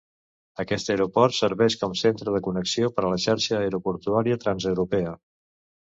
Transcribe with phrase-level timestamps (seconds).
[0.61, 5.19] Aquest aeroport serveix com centre de connexió per a la xarxa aeroportuària transeuropea.